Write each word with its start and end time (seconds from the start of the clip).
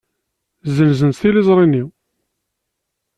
Ssenzent 0.67 1.19
tiliẓri-nni. 1.21 1.83